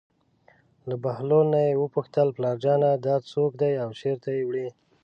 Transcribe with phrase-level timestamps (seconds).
[0.87, 4.67] له بهلول نه یې وپوښتل: پلارجانه دا څوک دی او چېرته یې وړي.